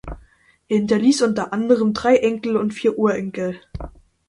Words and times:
Er 0.67 0.77
hinterließ 0.79 1.21
unter 1.21 1.53
anderem 1.53 1.93
drei 1.93 2.15
Enkel 2.17 2.57
und 2.57 2.71
vier 2.73 2.97
Urenkel. 2.97 3.61